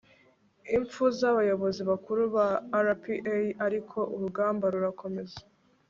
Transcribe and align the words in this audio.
impfu 0.77 1.03
z'abayobozi 1.19 1.81
bakuru 1.89 2.21
ba 2.35 2.47
rpa, 2.87 3.15
ariko 3.65 3.97
urugamba 4.13 4.65
rurakomeza 4.73 5.39